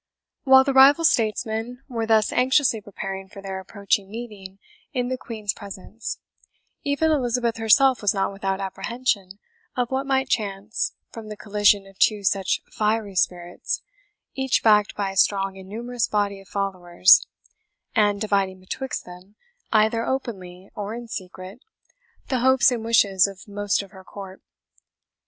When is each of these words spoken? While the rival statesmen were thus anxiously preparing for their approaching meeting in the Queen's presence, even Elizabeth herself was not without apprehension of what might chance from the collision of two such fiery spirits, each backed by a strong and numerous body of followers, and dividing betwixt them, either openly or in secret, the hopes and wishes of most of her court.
While 0.45 0.63
the 0.63 0.73
rival 0.73 1.05
statesmen 1.05 1.83
were 1.87 2.07
thus 2.07 2.33
anxiously 2.33 2.81
preparing 2.81 3.27
for 3.29 3.39
their 3.39 3.59
approaching 3.59 4.09
meeting 4.09 4.57
in 4.93 5.09
the 5.09 5.15
Queen's 5.17 5.53
presence, 5.53 6.17
even 6.83 7.11
Elizabeth 7.11 7.57
herself 7.57 8.01
was 8.01 8.11
not 8.11 8.31
without 8.33 8.59
apprehension 8.59 9.37
of 9.77 9.91
what 9.91 10.07
might 10.07 10.27
chance 10.27 10.93
from 11.11 11.27
the 11.29 11.37
collision 11.37 11.85
of 11.85 11.99
two 11.99 12.23
such 12.23 12.61
fiery 12.71 13.13
spirits, 13.13 13.83
each 14.33 14.63
backed 14.63 14.95
by 14.95 15.11
a 15.11 15.15
strong 15.15 15.55
and 15.55 15.69
numerous 15.69 16.07
body 16.07 16.41
of 16.41 16.47
followers, 16.47 17.27
and 17.95 18.19
dividing 18.19 18.59
betwixt 18.59 19.05
them, 19.05 19.35
either 19.71 20.03
openly 20.03 20.71
or 20.73 20.95
in 20.95 21.07
secret, 21.07 21.59
the 22.27 22.39
hopes 22.39 22.71
and 22.71 22.83
wishes 22.83 23.27
of 23.27 23.47
most 23.47 23.83
of 23.83 23.91
her 23.91 24.03
court. 24.03 24.41